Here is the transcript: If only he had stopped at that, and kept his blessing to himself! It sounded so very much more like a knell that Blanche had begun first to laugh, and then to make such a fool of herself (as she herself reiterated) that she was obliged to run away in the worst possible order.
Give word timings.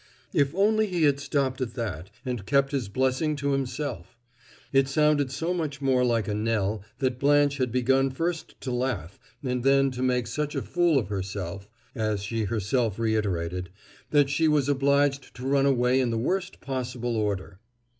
If 0.33 0.55
only 0.55 0.87
he 0.87 1.03
had 1.03 1.19
stopped 1.19 1.61
at 1.61 1.75
that, 1.75 2.09
and 2.25 2.47
kept 2.47 2.71
his 2.71 2.89
blessing 2.89 3.35
to 3.35 3.51
himself! 3.51 4.17
It 4.73 4.87
sounded 4.87 5.31
so 5.31 5.49
very 5.53 5.57
much 5.59 5.79
more 5.79 6.03
like 6.03 6.27
a 6.27 6.33
knell 6.33 6.81
that 6.97 7.19
Blanche 7.19 7.57
had 7.57 7.71
begun 7.71 8.09
first 8.09 8.59
to 8.61 8.71
laugh, 8.71 9.19
and 9.43 9.63
then 9.63 9.91
to 9.91 10.01
make 10.01 10.25
such 10.25 10.55
a 10.55 10.63
fool 10.63 10.97
of 10.97 11.09
herself 11.09 11.69
(as 11.93 12.23
she 12.23 12.45
herself 12.45 12.97
reiterated) 12.97 13.69
that 14.09 14.31
she 14.31 14.47
was 14.47 14.67
obliged 14.67 15.35
to 15.35 15.45
run 15.45 15.67
away 15.67 15.99
in 15.99 16.09
the 16.09 16.17
worst 16.17 16.61
possible 16.61 17.15
order. 17.15 17.59